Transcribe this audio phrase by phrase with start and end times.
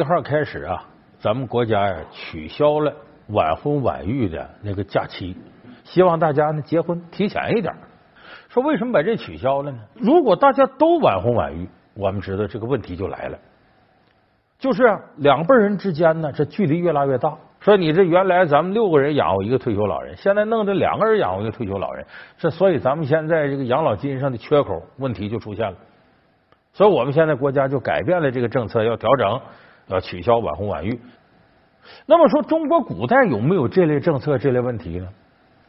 [0.00, 0.82] 一号开始啊，
[1.18, 2.90] 咱们国家呀取消了
[3.28, 5.36] 晚婚晚育的那个假期，
[5.84, 7.70] 希望大家呢结婚提前一点。
[8.48, 9.78] 说为什么把这取消了呢？
[9.92, 13.38] 如果大家都晚婚晚育，我们知道这个问题就来了，
[14.58, 14.84] 就是，
[15.16, 17.36] 两辈人之间呢，这距离越拉越大。
[17.58, 22.06] 说你这原来咱们六个人养活一个退休老人，现在弄这两个人养活一个退休老人，
[22.38, 25.76] 这所以咱们现在这个养老金上的缺口问题就出现了。
[26.72, 29.40] 所以我们现在国家就改变了这个政策，要调整，
[29.90, 30.98] 要取消晚婚晚育。
[32.06, 35.08] 那么说，中国古代有没有这类政策、这类问题呢？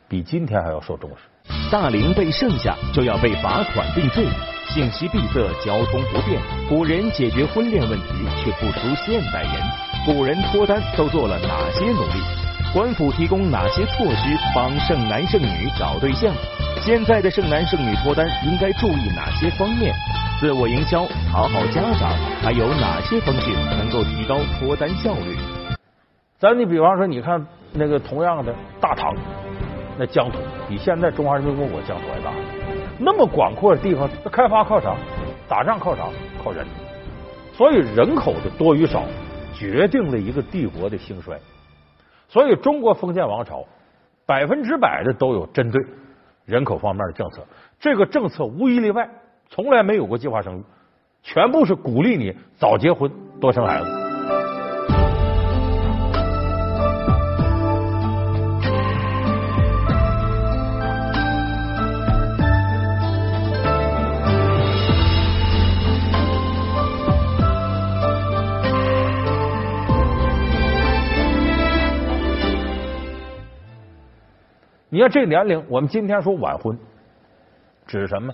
[0.07, 1.17] 比今天还要受重视。
[1.71, 4.25] 大龄被剩下就要被罚款定罪，
[4.67, 6.41] 信息闭塞，交通不便。
[6.67, 8.07] 古人解决婚恋问题
[8.43, 9.53] 却不输现代人。
[10.05, 12.40] 古人脱单都做了哪些努力？
[12.73, 16.33] 官府提供哪些措施帮剩男剩女找对象？
[16.79, 19.93] 现在的剩男剩女脱单应该注意哪些方面？
[20.39, 22.09] 自我营销、讨好家长，
[22.41, 25.35] 还有哪些方式能够提高脱单效率？
[26.39, 29.13] 咱你比方说，你看那个同样的大唐，
[29.97, 30.37] 那疆土
[30.69, 32.31] 比现在中华人民共和国疆土还大，
[32.97, 34.95] 那么广阔的地方，那开发靠啥？
[35.49, 36.03] 打仗靠啥？
[36.41, 36.65] 靠人。
[37.53, 39.03] 所以人口的多与少，
[39.53, 41.37] 决定了一个帝国的兴衰。
[42.31, 43.65] 所以中国封建王朝
[44.25, 45.85] 百分之百的都有针对
[46.45, 47.45] 人口方面的政策，
[47.77, 49.09] 这个政策无一例外。
[49.49, 50.63] 从来没有过计划生育，
[51.23, 54.00] 全部是鼓励你早结婚多生孩子。
[75.01, 76.77] 看这年龄，我们今天说晚婚，
[77.87, 78.31] 指什么？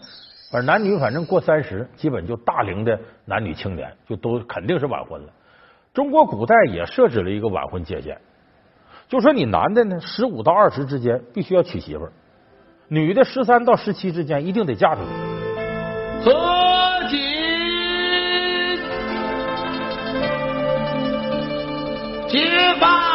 [0.52, 5.28] 而男女反正过三十，基本就大龄的男女青年就都肯定是晚婚了。
[5.94, 8.18] 中国古代也设置了一个晚婚界限，
[9.08, 12.12] 就说你男的呢，十五到二十之间必须要娶媳妇儿，
[12.88, 15.08] 女的十三到十七之间一定得嫁出去。
[16.24, 16.32] 何
[17.10, 17.18] 锦
[22.30, 23.07] 结发。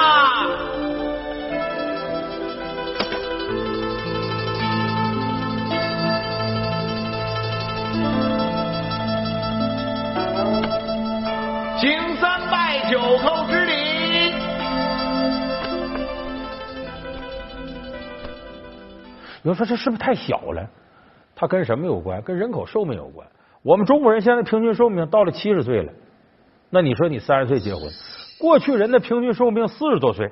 [19.43, 20.69] 有人说这是不是太小了？
[21.35, 22.23] 它跟什么有关？
[22.23, 23.27] 跟人口寿命有关。
[23.63, 25.93] 我们中国人现在平均寿命到了七十岁了，
[26.71, 27.83] 那你说你三十岁结婚，
[28.41, 30.31] 过去人的平均寿命四十多岁，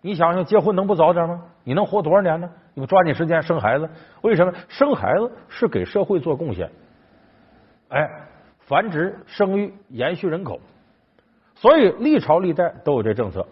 [0.00, 1.42] 你想想结婚能不早点吗？
[1.64, 2.50] 你能活多少年呢？
[2.74, 3.88] 你们抓紧时间生孩子？
[4.22, 4.52] 为什么？
[4.68, 6.70] 生孩子是给社会做贡献。
[7.88, 8.08] 哎。
[8.68, 10.58] 繁殖、生育、延续人口，
[11.54, 13.46] 所以历朝历代都有这政策。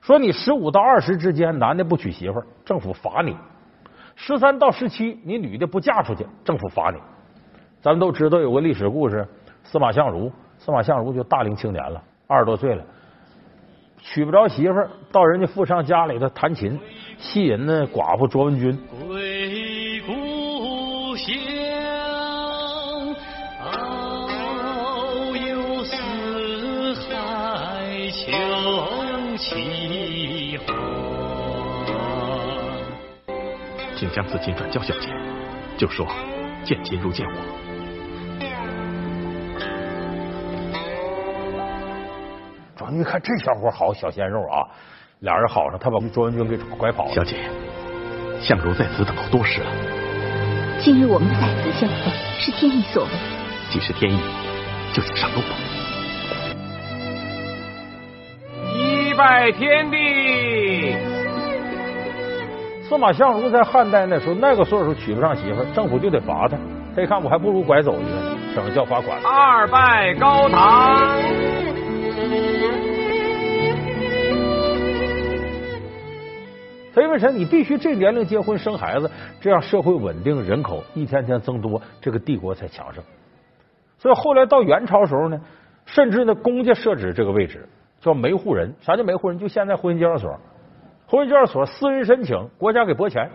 [0.00, 3.32] 说你十五到二十之间，男的不娶媳妇，政府罚你；
[4.22, 6.98] 十三到十七，你女的不嫁出去，政府罚你。
[7.80, 9.26] 咱们都知道有个历史故事，
[9.64, 12.84] 司马相如，司马相如就大龄青年了，二十多岁了，
[13.96, 16.78] 娶不着媳妇儿，到人家富商家里头弹琴，
[17.16, 18.78] 吸引那寡妇卓文君。
[34.12, 35.08] 将此琴转交小姐，
[35.76, 36.06] 就说
[36.64, 37.32] 见琴如见我。
[42.76, 44.66] 庄玉看这小伙好，小鲜肉啊！
[45.20, 47.12] 俩人好上，他把卓文君给拐跑了。
[47.12, 47.36] 小姐，
[48.40, 49.70] 相如在此等候多时了。
[50.80, 53.10] 今日我们再次相逢，是天意所为。
[53.70, 54.18] 既是天意，
[54.92, 55.48] 就请上路吧。
[58.74, 60.19] 一拜天地。
[62.90, 66.56] 司马相如在汉代那时候，那个岁数娶不上媳妇，政府就得罚他。
[66.96, 69.16] 他一看，我还不如拐走一个，省着交罚款。
[69.22, 70.98] 二拜高堂。
[76.92, 77.28] 他因为啥？
[77.28, 79.08] 你必须这年龄结婚生孩子，
[79.40, 83.04] 这样社会稳定，人口一天天增多，这个帝国才强盛。
[83.98, 85.40] 所以后来到元朝时候呢，
[85.86, 87.68] 甚至呢公家设置这个位置
[88.00, 88.74] 叫媒户人。
[88.80, 89.38] 啥叫媒户人？
[89.38, 90.36] 就现在婚姻介绍所。
[91.10, 93.28] 婚姻介绍所私人申请，国家给拨钱，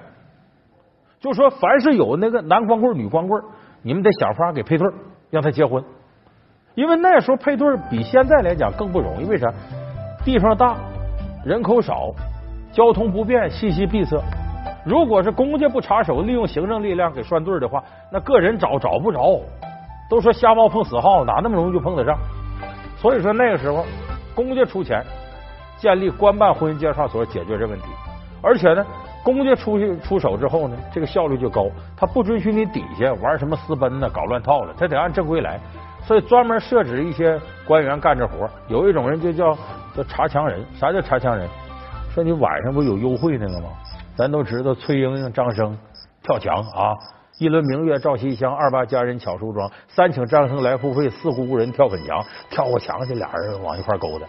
[1.19, 3.43] 就说凡是有那个男光棍、女光棍，
[3.81, 4.87] 你们得想法给配对，
[5.29, 5.83] 让他结婚。
[6.73, 9.51] 因为那时候配对比现在来讲更不容易，为啥？
[10.23, 10.77] 地方大，
[11.45, 12.13] 人口少，
[12.71, 14.17] 交通不便，信息闭塞。
[14.85, 19.41] 如果是公家不插手，利用行政力量给拴对的话，那个人找找不着。
[20.09, 22.17] 都说瞎猫碰死耗子，哪那么容易就碰得上？
[22.95, 23.83] 所以说那个时候，
[24.33, 25.03] 公家出钱
[25.77, 27.85] 建立官办婚姻介绍所，解决这问题。
[28.41, 28.85] 而且呢，
[29.23, 31.67] 公家出去出手之后呢，这个效率就高。
[31.97, 35.59] 他不准许你底下玩什么私奔呢，搞乱套了，他得按正规来。
[36.03, 38.47] 所以专门设置一些官员干这活。
[38.67, 39.57] 有一种人就叫
[39.95, 40.63] 叫查墙人。
[40.79, 41.47] 啥叫查墙人？
[42.13, 43.69] 说你晚上不有幽会那个吗？
[44.15, 45.77] 咱都知道崔莺莺、张生
[46.21, 46.93] 跳墙啊，
[47.39, 54.25] 一轮明月照西厢，二八佳人巧梳妆，三请张生来付费，四呼无人跳粉墙，跳过墙去，俩人往一块勾搭。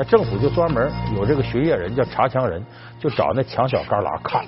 [0.00, 2.64] 那政府就专门有这个巡夜人，叫查墙人，
[3.00, 4.40] 就找那墙角旮旯看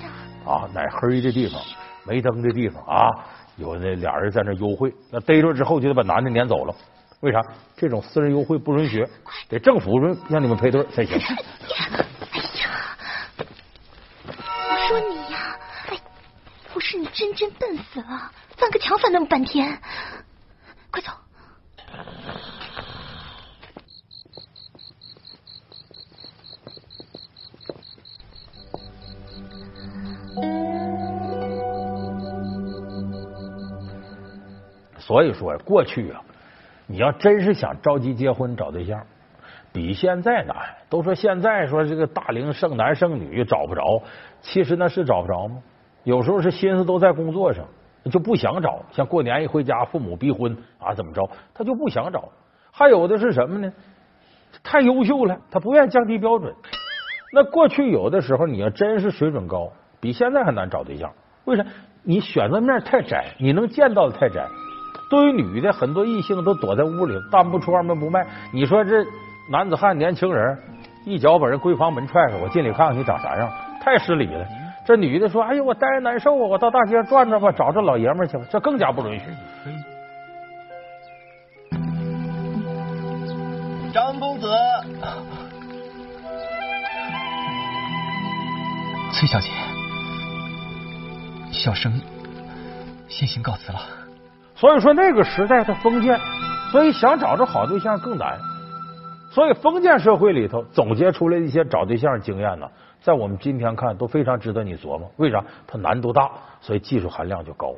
[0.46, 1.60] 啊，哪黑的地方、
[2.04, 3.10] 没灯的地方啊，
[3.56, 6.74] 有那俩人在那幽会，那逮着之后就得把男的撵走了。
[7.18, 7.42] 为啥？
[7.76, 9.04] 这种私人幽会不允许，
[9.48, 11.18] 得政府让让你们配对才行。
[11.18, 12.86] 哎呀，
[14.70, 15.58] 我说你呀，
[15.88, 15.98] 哎，
[16.72, 19.76] 不是你真真笨死了，翻个墙翻那么半天，
[20.92, 21.10] 快走。
[35.10, 36.22] 所以说，过去啊，
[36.86, 39.04] 你要真是想着急结婚找对象，
[39.72, 40.56] 比现在难。
[40.88, 43.82] 都说现在说这个大龄剩男剩女找不着，
[44.40, 45.56] 其实那是找不着吗？
[46.04, 47.66] 有时候是心思都在工作上，
[48.12, 48.84] 就不想找。
[48.92, 52.28] 像过年一回家，父母逼婚啊，怎么着，他就不想找。
[52.70, 53.72] 还有的是什么呢？
[54.62, 56.54] 太优秀了，他不愿意降低标准。
[57.32, 61.10] 那过去有的时候，你要真是水准高，比现在还难找对象。
[61.46, 61.64] 为啥？
[62.04, 64.46] 你选择面太窄，你能见到的太窄。
[65.10, 68.24] 对于女的，很多异性都躲在屋里，大门不出二门不迈。
[68.52, 69.04] 你说这
[69.50, 70.56] 男子汉年轻人，
[71.04, 73.50] 一脚把人闺房门踹开，我进里看看你长啥样，
[73.82, 74.46] 太失礼了。
[74.86, 79.26] 这女的说：“哎呦，我待着难受啊，我到大街上转转吧，找这老爷们去吧。”这更加不允许。
[83.92, 84.48] 张公子，
[89.12, 89.48] 崔小姐，
[91.50, 92.00] 小生
[93.08, 93.99] 先行告辞了。
[94.60, 96.20] 所以说那个时代它封建，
[96.70, 98.38] 所以想找着好对象更难。
[99.30, 102.68] 所以封建社会里头总结出来一些找对象经验呢，
[103.00, 105.10] 在我们今天看都非常值得你琢磨。
[105.16, 105.42] 为啥？
[105.66, 106.30] 它难度大，
[106.60, 107.74] 所以技术含量就高。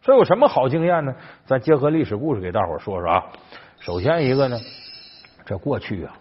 [0.00, 1.14] 这有什么好经验呢？
[1.46, 3.22] 咱结合历史故事给大伙说说啊。
[3.78, 4.58] 首先一个呢，
[5.46, 6.12] 这过去啊，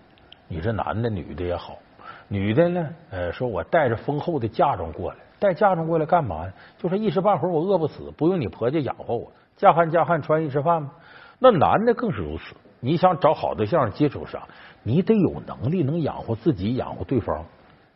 [0.48, 1.80] 你这男的女的也好，
[2.28, 6.54] 女的呢，呃，说我带着丰厚的嫁妆过来，带嫁妆过来干嘛呀？
[6.78, 9.31] 就是一时半会儿我饿不死，不用你婆家养活我。
[9.57, 10.92] 嫁汉嫁汉穿衣吃饭吗？
[11.39, 12.56] 那男的更是如此。
[12.80, 14.42] 你想找好对象，基础上
[14.83, 17.45] 你得有能力能养活自己，养活对方。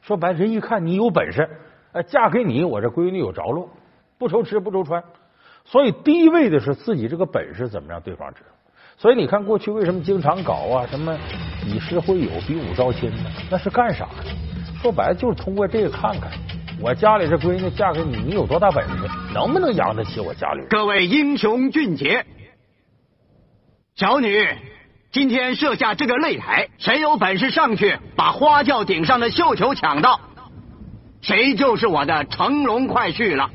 [0.02, 1.50] 说白，人一看你有本事，
[1.92, 3.69] 哎，嫁给你，我这闺女有着落，
[4.19, 5.04] 不愁吃不愁穿。
[5.63, 8.50] 所以第一位的是自己这个本事怎么让对方知道。
[8.98, 10.86] 所以你看过去为什么经常搞啊？
[10.86, 11.18] 什么
[11.66, 13.30] 以诗会友，比武招亲呢？
[13.50, 14.24] 那是干啥呢？
[14.81, 16.31] 说白了就是通过这个看看。
[16.81, 18.94] 我家里这闺女嫁给你，你有多大本事？
[19.33, 20.62] 能不能养得起我家里？
[20.69, 22.25] 各位英雄俊杰，
[23.96, 24.48] 小女
[25.12, 30.20] 今天设下这个擂台，谁有本事上去把花轿顶上的绣球抢到，
[31.22, 33.50] 谁就是我的乘龙快婿了。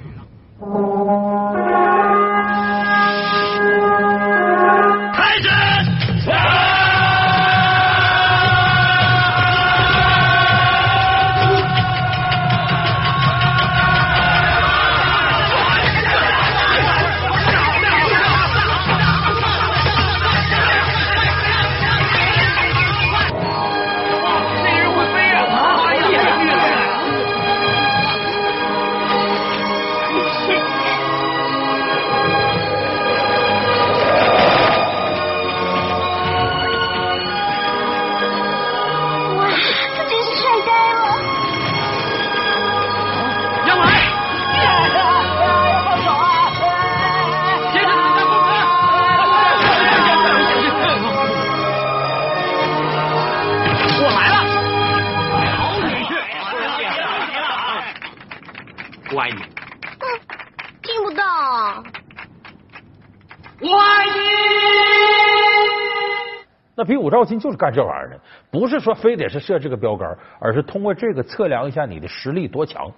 [66.81, 68.19] 那比武招亲就是干这玩意儿的，
[68.51, 72.91] 不是说非得是设这个标杆，而是通过这个测量一下你的实力多强。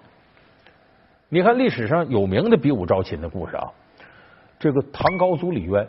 [1.29, 3.67] 你看历史上有名的比武招亲的故事啊，
[4.61, 5.85] 这个唐高祖李渊，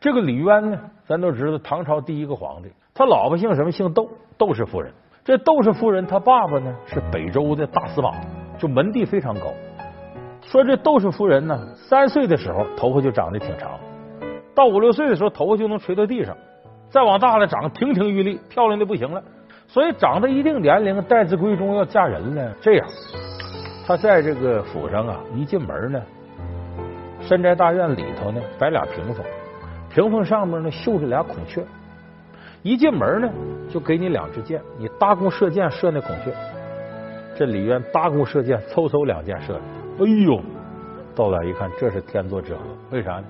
[0.00, 3.70] 这个李渊呢，咱都知道唐朝第一个皇帝，他老婆姓什么？
[3.70, 4.90] 姓窦，窦氏夫人。
[5.26, 8.14] 这窦氏夫人她爸爸呢是北周的大司马，
[8.58, 9.52] 就门第非常高。
[10.40, 13.78] 说这窦氏夫人呢，三岁的时候头发就长得挺长，
[14.58, 16.36] 到五六岁的时候头发就能垂到地上，
[16.90, 19.22] 再往大了长亭亭玉立，漂亮的不行了。
[19.68, 22.52] 所以长到一定年龄，待字闺中要嫁人了。
[22.60, 22.88] 这样，
[23.86, 26.02] 他在这个府上啊，一进门呢，
[27.20, 29.24] 深宅大院里头呢摆俩屏风，
[29.94, 31.64] 屏风上面呢绣着俩孔雀。
[32.64, 33.30] 一进门呢，
[33.70, 36.34] 就给你两支箭，你搭弓射箭射那孔雀。
[37.36, 39.60] 这李渊搭弓射箭，嗖嗖两箭射了。
[40.00, 40.40] 哎呦，
[41.14, 42.60] 到了一看，这是天作之合。
[42.90, 43.24] 为啥呢？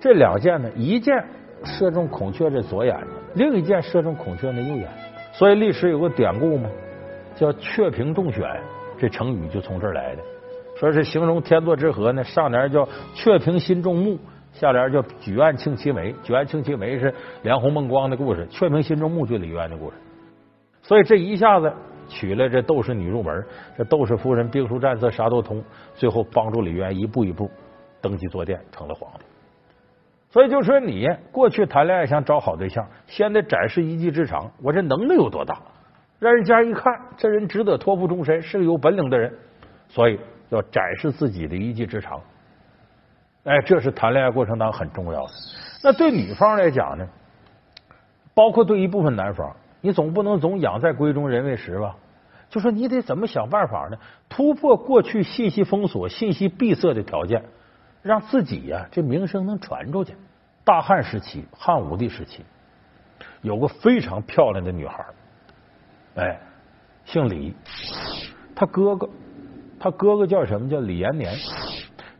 [0.00, 1.24] 这两箭呢，一箭
[1.64, 2.96] 射中孔雀这左眼，
[3.34, 4.88] 另一箭射中孔雀的右眼。
[5.32, 6.68] 所以历史有个典故嘛，
[7.34, 8.44] 叫“雀屏中选”，
[8.98, 10.22] 这成语就从这儿来的。
[10.76, 14.18] 说是形容天作之合呢，上联叫“雀屏心中目”。
[14.52, 19.96] 下联叫“举案庆其眉”，举案庆其眉是梁鸿孟光的故事，雀屏心中木就李渊的故事。
[20.82, 21.72] 所以这一下子
[22.08, 23.44] 娶了这窦氏女入门，
[23.76, 25.62] 这窦氏夫人兵书战策啥都通，
[25.94, 27.50] 最后帮助李渊一步一步
[28.00, 29.24] 登基坐殿，成了皇帝。
[30.30, 35.58] 所以就说你过去谈恋爱想找好对象，先得展示一技之长，我这能耐有多大，
[36.18, 39.32] 让人家一看这人值得托付终身，是个有本领的人，
[39.88, 40.20] 所以
[40.50, 42.20] 要展示自己的一技之长。
[43.44, 45.32] 哎，这是谈恋爱过程当中很重要的。
[45.82, 47.08] 那对女方来讲呢，
[48.34, 51.96] 包括对一部分男方，你总不能总养在闺中人未识吧？
[52.50, 53.96] 就说你得怎么想办法呢？
[54.28, 57.44] 突破过去信息封锁、信息闭塞的条件，
[58.02, 60.14] 让自己呀这名声能传出去。
[60.64, 62.42] 大汉时期，汉武帝时期，
[63.40, 65.04] 有个非常漂亮的女孩，
[66.16, 66.38] 哎，
[67.06, 67.54] 姓李，
[68.54, 69.08] 他哥哥，
[69.80, 71.34] 他哥哥叫什么叫李延年。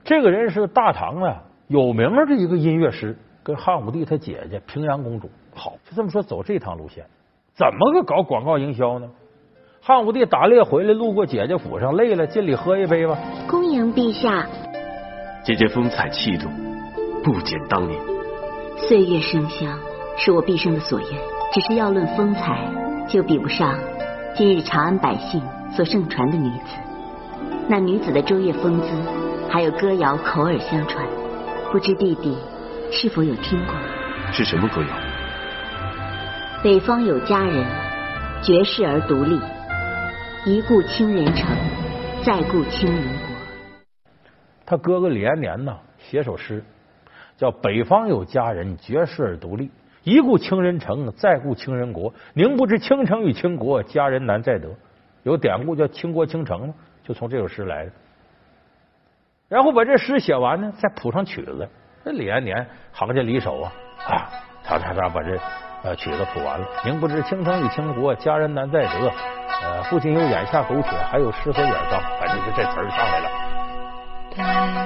[0.02, 7.04] 这个人是大唐啊有名的一个音乐师，跟汉武帝他姐姐平阳公主好，就这么说走这趟路线，
[7.54, 9.10] 怎么个搞广告营销呢？
[9.82, 13.18] 汉武帝打猎回来，路过姐姐府上，累了，进里喝一杯吧。
[13.46, 14.46] 恭迎陛下。
[15.48, 16.46] 姐姐风采气度
[17.24, 17.98] 不减当年。
[18.76, 19.78] 岁月生香
[20.18, 21.08] 是我毕生的所愿，
[21.54, 22.70] 只是要论风采，
[23.08, 23.78] 就比不上
[24.36, 25.40] 今日长安百姓
[25.74, 26.76] 所盛传的女子。
[27.66, 28.88] 那女子的周越风姿。
[29.48, 31.02] 还有歌谣口耳相传，
[31.72, 32.36] 不知弟弟
[32.92, 33.74] 是否有听过？
[34.30, 34.88] 是什么歌谣？
[36.62, 37.64] 北方有佳人，
[38.42, 39.40] 绝世而独立，
[40.44, 41.46] 一顾倾人城，
[42.22, 43.27] 再顾倾人。
[44.70, 46.62] 他哥哥李延年呢，写首诗，
[47.38, 49.70] 叫“北方有佳人，绝世而独立，
[50.04, 52.12] 一顾倾人城，再顾倾人国。
[52.34, 54.68] 宁不知倾城与倾国，佳人难再得。”
[55.24, 57.92] 有典故叫“倾国倾城”就从这首诗来的。
[59.48, 61.66] 然后把这诗写完呢，再谱上曲子。
[62.04, 63.72] 这李延年行家里手啊，
[64.06, 64.28] 啊，
[64.62, 65.38] 嚓嚓嚓把这
[65.82, 66.68] 呃曲子谱完了。
[66.84, 69.12] 宁不知倾城与倾国，佳人难再得。
[69.62, 72.02] 呃，不仅有眼下苟且，还有诗和远方。
[72.20, 73.47] 反正就这词儿上来了。
[74.30, 74.77] 北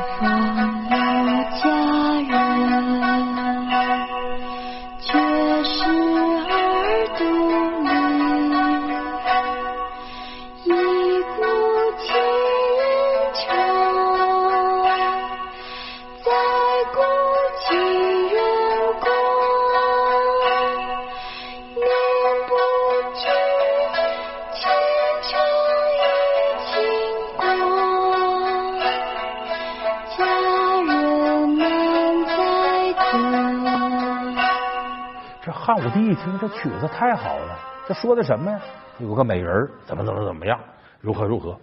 [36.23, 38.61] 听这曲子太好了，这说的什么呀？
[38.99, 40.59] 有个美人怎么怎么怎么样，
[41.00, 41.59] 如何如何？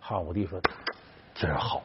[0.00, 0.58] 汉武帝说
[1.34, 1.82] ：“真好，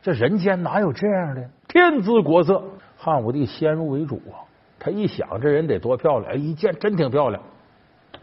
[0.00, 1.50] 这人间哪有这样的？
[1.66, 2.62] 天姿国色。”
[2.96, 4.44] 汉武帝先入为主啊，
[4.78, 7.42] 他一想这人得多漂亮，哎，一见真挺漂亮，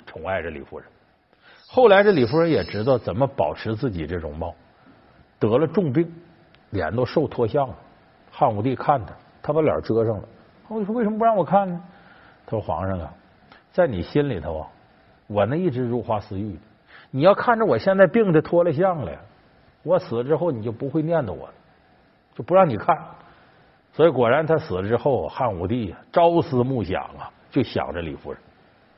[0.06, 0.88] 宠爱着李夫人。
[1.68, 4.54] 后来这李夫人也知道怎么保持自己这容貌，
[5.40, 6.10] 得了重病，
[6.70, 7.76] 脸都瘦脱相了。
[8.32, 10.24] 汉武帝看他，他把脸遮上了。
[10.68, 11.84] 汉武帝说：“为什么不让我看呢？”
[12.50, 13.14] 他说：“皇上啊，
[13.74, 14.68] 在你心里头啊，
[15.28, 16.62] 我那一直如花似玉的。
[17.12, 19.12] 你要看着我现在病的脱了相了，
[19.84, 21.54] 我死了之后你就不会念叨我了，
[22.34, 22.98] 就不让你看。
[23.92, 28.40] 所以果然他死了之后，汉武帝朝思暮想啊，就想着李夫人。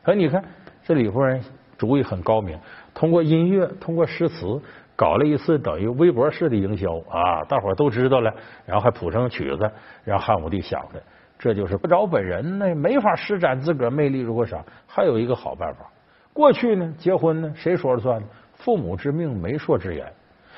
[0.04, 0.44] 可你看
[0.84, 1.44] 这李夫人
[1.76, 2.56] 主意很高明，
[2.94, 4.62] 通过音乐，通过诗词，
[4.96, 8.32] 搞了一次等于微博式的营销啊，大伙都知道了，
[8.68, 9.72] 然后还谱成曲子，
[10.04, 11.02] 让汉武帝想着。”
[11.40, 14.20] 这就是不找本人呢，没法施展自个儿魅力。
[14.20, 15.90] 如果啥，还有一个好办法。
[16.34, 18.28] 过去呢，结婚呢，谁说了算呢？
[18.56, 20.06] 父母之命，媒妁之言。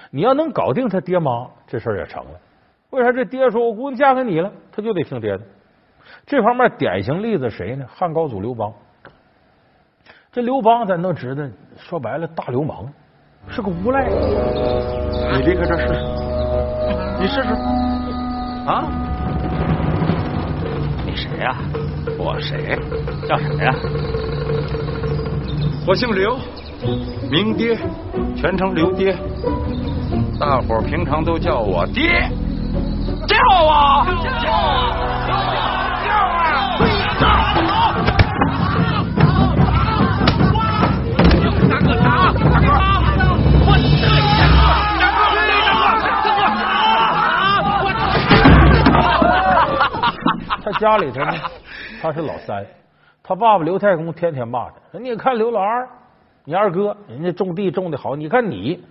[0.09, 2.31] 你要能搞定他爹妈，这事儿也成了。
[2.89, 5.43] 为啥这爹说我姑娘嫁给你了，他就得听爹的？
[6.25, 7.85] 这方面典型例子谁呢？
[7.87, 8.73] 汉高祖刘邦。
[10.31, 11.43] 这刘邦咱都知道，
[11.77, 12.91] 说白了大流氓，
[13.47, 14.09] 是个无赖。
[14.09, 15.93] 你离开这试试，
[17.19, 17.49] 你试试
[18.65, 19.10] 啊！
[21.41, 21.57] 你谁呀、
[22.19, 22.77] 我谁？
[23.27, 23.73] 叫什么呀？
[25.87, 26.37] 我姓刘，
[27.31, 27.75] 名爹，
[28.35, 29.17] 全称刘爹。
[30.39, 32.29] 大伙儿平常都叫我爹。
[33.27, 34.05] 叫啊！
[34.43, 35.25] 叫啊！
[35.27, 35.70] 叫
[50.81, 51.31] 家里头呢，
[52.01, 52.65] 他是老三，
[53.21, 55.87] 他爸爸刘太公天天骂他，你看刘老二，
[56.43, 58.83] 你二哥人家种地种的好，你看你。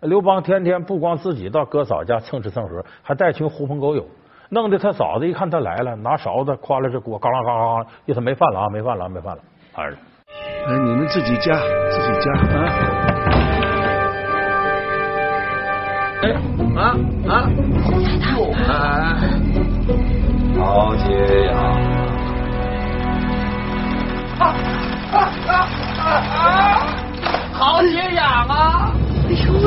[0.00, 4.06] 刘邦天天不光自己到哥嫂家蹭吃蹭喝，还带群狐朋狗友，
[4.50, 9.42] 弄得他嫂子一看他来了，拿勺子夸了这锅，嘎啦嘎啦嘎，意思没饭了啊，没饭了啊，没饭了，
[9.74, 9.98] 儿子。
[10.66, 11.54] 哎，你们自己加，
[11.90, 12.68] 自己加啊。
[16.20, 16.32] 哎
[16.76, 16.96] 啊
[17.28, 17.48] 啊！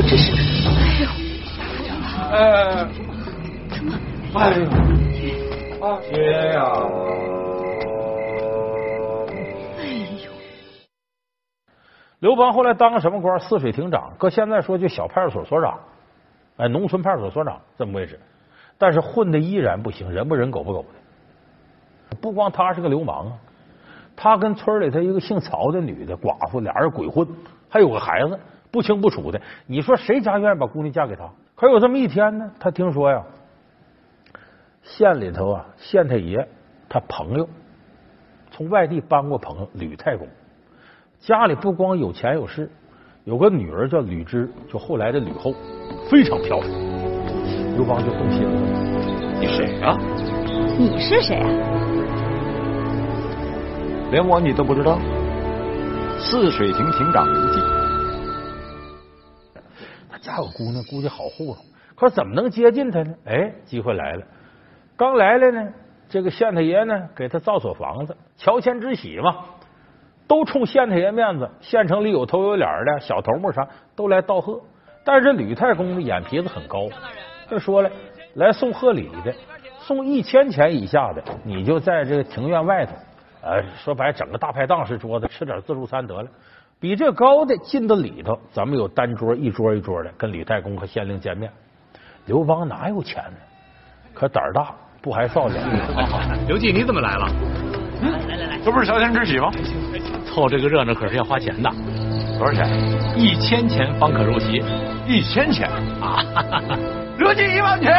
[0.10, 0.32] 这是，
[0.70, 1.06] 哎呦，
[2.32, 2.40] 哎，
[4.36, 4.64] 哎呦，
[5.86, 6.64] 啊，天呀！
[9.78, 9.84] 哎
[10.24, 10.32] 呦，
[12.20, 13.38] 刘邦后来当个什么官？
[13.38, 15.78] 泗水亭长，搁现在说就小派出所所长，
[16.56, 18.18] 哎，农村派出所所长这么位置，
[18.78, 22.16] 但是混的依然不行，人不人狗不狗的。
[22.22, 23.34] 不光他是个流氓啊，
[24.16, 27.28] 他跟村里头一个姓曹的女的寡妇俩人鬼混，
[27.68, 28.40] 还有个孩子，
[28.72, 29.42] 不清不楚的。
[29.66, 31.30] 你说谁家愿意把姑娘嫁给他？
[31.56, 33.24] 可有这么一天呢，他听说呀，
[34.84, 36.48] 县里头啊，县太爷
[36.88, 37.50] 他朋友
[38.52, 40.28] 从外地搬过朋友吕太公。
[41.20, 42.70] 家里不光有钱有势，
[43.24, 45.54] 有个女儿叫吕芝，就后来的吕后，
[46.10, 46.70] 非常漂亮。
[47.76, 48.52] 刘邦就动心了。
[49.40, 49.98] 你谁呀、
[50.78, 51.50] 你是谁啊？
[54.12, 55.00] 连我你都不知道？
[56.20, 57.77] 泗水亭亭长刘季。
[60.18, 61.58] 家有姑娘，估计好糊弄，
[61.96, 63.14] 可怎么能接近她呢？
[63.26, 64.24] 哎，机会来了。
[64.96, 65.74] 刚来了呢，
[66.10, 69.46] 这个县太爷呢给他造所房子，乔迁之喜嘛，
[70.28, 71.50] 都冲县太爷面子。
[71.62, 74.60] 县城里有头有脸的小头目啥都来道贺，
[75.04, 76.90] 但是吕太公的眼皮子很高，
[77.50, 77.92] 就说了，
[78.34, 79.34] 来送贺礼的，
[79.80, 82.94] 送一千钱以下的，你就在这个庭院外头，
[83.42, 86.28] 呃，说白整个大排档式桌子，吃点自助餐得了。
[86.80, 91.52] 比这高的进到里头，咱们有单桌一桌一桌的，跟李太公和县令见面。
[92.26, 93.38] 刘邦哪有钱呢？
[94.14, 95.68] 可胆儿大，不还臊两
[96.48, 97.28] 刘季，你怎么来了？
[98.02, 99.50] 来来来这不是乔迁之喜吗？
[100.28, 101.70] 凑这个热闹可是要花钱的，
[102.38, 102.70] 多少钱？
[103.18, 104.64] 一千钱方可入席
[105.08, 105.68] 一千钱。
[106.00, 106.22] 啊！
[107.18, 107.92] 刘季一万钱。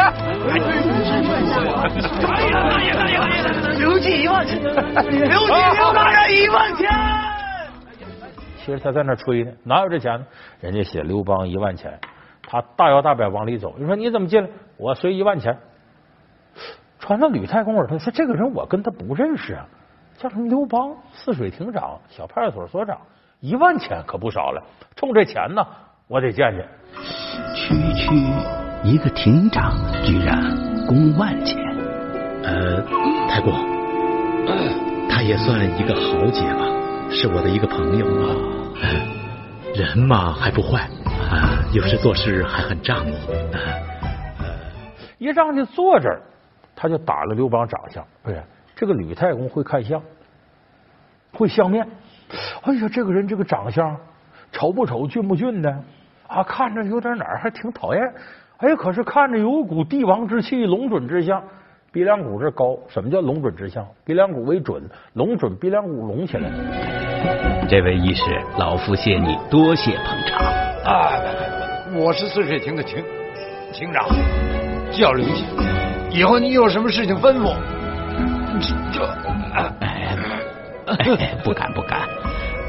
[2.21, 3.77] 大爷大爷大爷大爷！
[3.77, 4.57] 刘季一万钱。
[4.63, 6.87] 刘季刘大人一万钱。
[8.59, 10.25] 其实他在那吹呢，哪有这钱呢？
[10.59, 11.99] 人家写刘邦一万钱，
[12.43, 13.73] 他大摇大摆往里走。
[13.77, 14.49] 你说你怎么进来？
[14.77, 15.57] 我随一万钱。
[16.99, 19.65] 传到吕太公耳朵，说这个人我跟他不认识啊，
[20.17, 22.99] 叫什么刘邦，泗水亭长，小派出所所长，
[23.39, 24.61] 一万钱可不少了。
[24.97, 25.65] 冲这钱呢，
[26.07, 26.67] 我得见见。
[27.55, 28.13] 区区
[28.83, 29.71] 一个亭长，
[30.03, 30.37] 居然
[30.85, 31.57] 公万钱。
[32.43, 32.81] 呃，
[33.29, 33.53] 太公，
[35.09, 36.65] 他也算一个豪杰吧，
[37.11, 38.35] 是我的一个朋友啊。
[39.75, 40.89] 人嘛还不坏
[41.31, 43.13] 啊，有时做事还很仗义。
[45.17, 46.21] 一让就坐这儿，
[46.75, 48.05] 他就打了刘邦长相。
[48.23, 48.41] 不是
[48.75, 50.01] 这个吕太公会看相，
[51.33, 51.87] 会相面。
[52.63, 53.95] 哎呀，这个人这个长相
[54.51, 55.69] 丑不丑，俊不俊的
[56.27, 56.43] 啊？
[56.43, 58.01] 看着有点哪儿还挺讨厌。
[58.57, 61.43] 哎，可是看着有股帝王之气，龙准之相。
[61.91, 63.83] 鼻梁骨这高，什么叫龙准之相？
[64.05, 66.47] 鼻梁骨为准，龙准鼻梁骨隆起来。
[67.67, 68.23] 这位医师，
[68.59, 70.45] 老夫谢你，多谢捧场。
[70.85, 71.09] 啊，
[71.95, 73.03] 我是泗水亭的亭
[73.73, 74.07] 亭长，
[74.91, 75.43] 叫刘季。
[76.11, 77.55] 以后你有什么事情吩咐，
[78.93, 79.03] 这
[79.79, 80.15] 哎，
[80.85, 82.07] 哎，不敢不敢。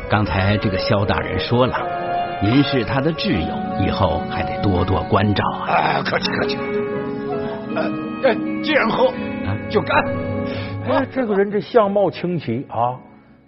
[0.08, 1.76] 刚才这个萧大人说了，
[2.42, 5.68] 您是他的挚友，以后还得多多关照啊。
[5.68, 6.56] 哎，客气客气。
[7.76, 7.84] 呃，
[8.22, 9.12] 哎，既然喝，
[9.70, 10.04] 就干。
[10.86, 13.00] 哎，这个人这相貌清奇啊，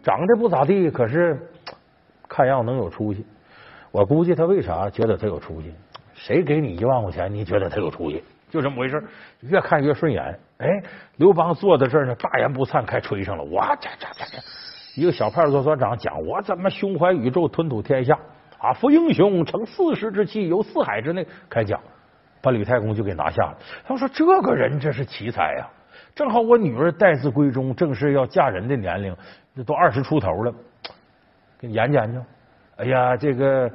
[0.03, 1.39] 长得不咋地，可是
[2.27, 3.27] 看样能有出息。
[3.91, 5.75] 我估计他为啥觉得他有出息？
[6.15, 8.25] 谁给你一万块钱，你觉得他有出息？
[8.49, 9.03] 就这么回事，
[9.41, 10.39] 越看越顺眼。
[10.57, 10.67] 哎，
[11.17, 13.45] 刘邦坐在这儿呢，大言不惭，开吹上了。
[13.45, 18.19] 我，这这这这，一个小派出所所长讲，我怎么胸怀宇宙，吞吐天下
[18.59, 21.27] 啊，夫英雄成四时之气，游四海之内。
[21.51, 21.81] 开讲，
[22.43, 23.57] 把吕太公就给拿下了。
[23.87, 25.69] 他说：“这个人真是奇才呀！
[26.15, 29.17] 正好我女儿待字闺中，正是要嫁人的年龄，
[29.57, 30.53] 这都二十出头了，
[31.59, 32.21] 给你研究研究。
[32.77, 33.71] 哎呀，这个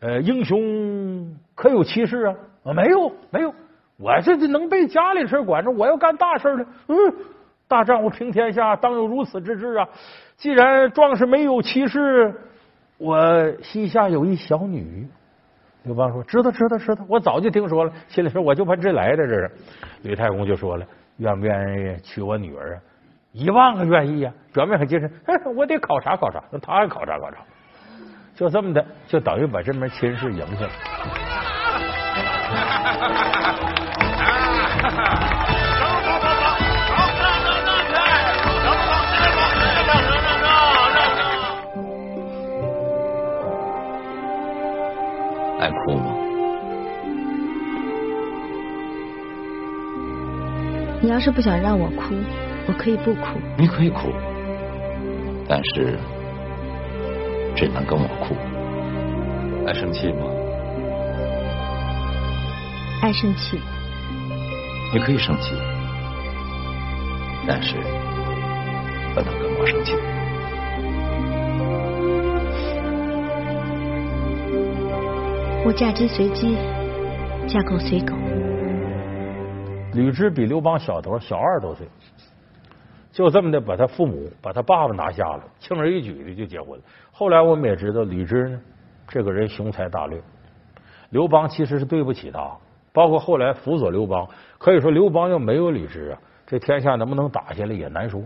[0.00, 2.34] 呃，英雄可有妻室啊？
[2.64, 3.52] 啊，没有，没有。
[3.96, 6.66] 我这这能被家里事管着，我要干大事了。
[6.88, 6.96] 嗯，
[7.66, 9.88] 大丈夫平天下，当有如此之志啊！
[10.36, 12.34] 既然壮士没有妻室，
[12.98, 15.08] 我膝下有一小女。
[15.84, 17.92] 刘邦说：“知道，知道，知道，我早就听说了。
[18.08, 19.50] 心里说，我就奔这来的。”这是
[20.02, 20.86] 吕太公就说了
[21.18, 22.80] ：“愿不愿意娶我女儿啊？”
[23.32, 24.32] 一万个愿意呀！
[24.52, 25.10] 表面很精神，
[25.56, 26.42] 我得考察考察。
[26.50, 27.38] 那他也考察考察，
[28.34, 30.70] 就这么的，就等于把这门亲事赢下了。
[45.64, 46.14] 爱哭吗？
[51.00, 52.14] 你要是不想让我哭，
[52.66, 53.38] 我可以不哭。
[53.56, 54.12] 你可以哭，
[55.48, 55.98] 但是
[57.56, 58.36] 只能跟我哭。
[59.66, 60.26] 爱生气吗？
[63.00, 63.58] 爱生气。
[64.92, 65.54] 你可以生气，
[67.48, 67.76] 但是
[69.14, 69.94] 不能跟我生气。
[75.66, 76.58] 我嫁鸡随鸡，
[77.48, 78.14] 嫁狗随狗。
[79.94, 81.88] 吕雉比刘邦小多少小二十多岁，
[83.10, 86.84] 就这么的把他父母、把他爸爸拿下了，轻而易举的就结婚了。
[87.10, 88.60] 后来我们也知道，吕雉呢，
[89.08, 90.20] 这个人雄才大略，
[91.08, 92.54] 刘邦其实是对不起他，
[92.92, 98.20] 包括后来辅佐刘邦，可以说刘邦要没有吕雉啊，这天下能不能打下来也难说。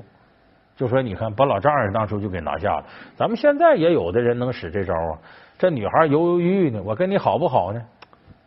[0.79, 2.85] 就说你看，把老丈人当初就给拿下了，
[3.17, 5.19] 咱们现在也有的人能使这招啊。
[5.59, 7.83] 这女孩犹犹豫豫呢，我跟你好不好呢？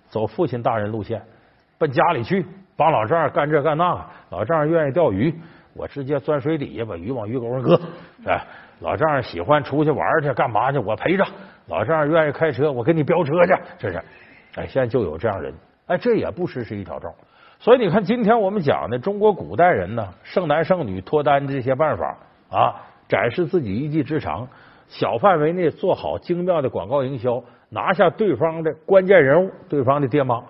[0.08, 1.22] 走父亲大人路线，
[1.78, 2.46] 奔家里去
[2.78, 4.10] 帮老丈人干这干那。
[4.30, 5.34] 老丈人愿意钓鱼，
[5.74, 7.78] 我直接钻水底下把鱼往鱼钩上搁。
[8.26, 8.42] 哎，
[8.80, 10.78] 老丈人喜欢出去玩去干嘛去？
[10.78, 11.26] 我陪着。
[11.68, 13.54] 老丈人愿意开车，我给你飙车去。
[13.78, 14.02] 这是，
[14.56, 15.54] 哎，现在就有这样人。
[15.88, 17.14] 哎，这也不失是一条招。
[17.62, 22.18] 所以你看，今天我们讲的中国古代人呢，剩男剩女脱单这些办法
[22.50, 22.74] 啊，
[23.08, 24.48] 展示自己一技之长。
[24.88, 30.42] 小范围内做好精妙的广告营销，拿下对方的关键人物，对方的爹妈。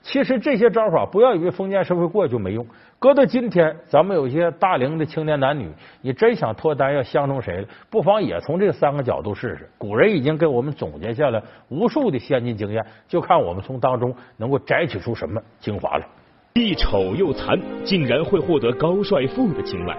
[0.00, 2.64] 其实这些招法，不要以为封建社会过就没用。
[3.00, 5.68] 搁到今天，咱们有些大龄的青年男女，
[6.02, 9.68] 你真想脱单要相中谁了，不妨也从这三个角度试试。
[9.76, 16.06] 古人已经给我们总结下来无数的先进经验，就看我们从当中能够摘取出什么精华来。
[16.54, 19.96] 既丑又残，竟然会获得高帅富的青睐。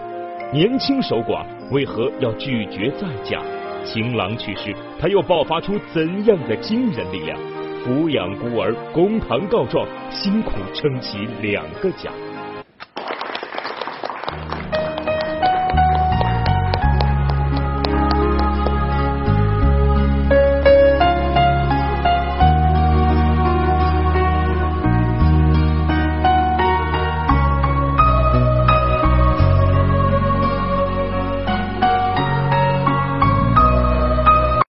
[0.51, 3.41] 年轻守寡，为何要拒绝再嫁？
[3.85, 7.39] 情郎去世，他又爆发出怎样的惊人力量？
[7.85, 12.11] 抚养孤儿，公堂告状，辛苦撑起两个家。